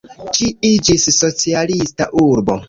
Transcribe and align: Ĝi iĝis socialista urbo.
Ĝi 0.37 0.47
iĝis 0.69 1.05
socialista 1.17 2.09
urbo. 2.25 2.59